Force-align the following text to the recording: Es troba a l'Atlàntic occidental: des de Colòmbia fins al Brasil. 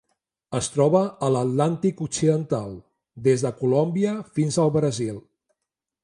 Es 0.59 0.67
troba 0.75 1.01
a 1.25 1.27
l'Atlàntic 1.33 1.99
occidental: 2.05 2.73
des 3.27 3.43
de 3.47 3.51
Colòmbia 3.59 4.15
fins 4.39 4.57
al 4.65 4.73
Brasil. 4.79 5.21